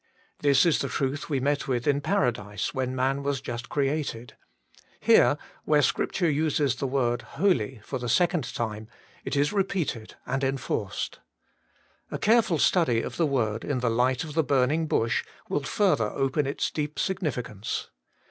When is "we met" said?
1.29-1.67